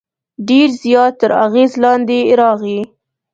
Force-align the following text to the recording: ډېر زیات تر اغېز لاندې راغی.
ډېر 0.47 0.67
زیات 0.83 1.13
تر 1.21 1.31
اغېز 1.45 1.71
لاندې 1.83 2.19
راغی. 2.39 2.79